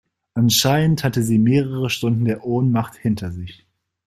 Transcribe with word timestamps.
Anscheinend 0.33 1.03
hatte 1.03 1.21
sie 1.21 1.37
mehrere 1.37 1.91
Stunden 1.91 2.25
der 2.25 2.43
Ohnmacht 2.43 2.95
hinter 2.97 3.31
sich. 3.31 3.67